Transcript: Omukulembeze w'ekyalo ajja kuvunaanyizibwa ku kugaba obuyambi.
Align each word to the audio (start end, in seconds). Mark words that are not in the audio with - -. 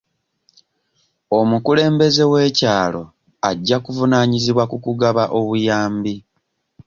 Omukulembeze 1.39 2.23
w'ekyalo 2.31 3.03
ajja 3.49 3.77
kuvunaanyizibwa 3.85 4.63
ku 4.71 4.77
kugaba 4.85 5.23
obuyambi. 5.39 6.15